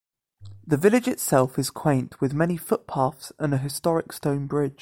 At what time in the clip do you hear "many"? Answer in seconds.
2.33-2.57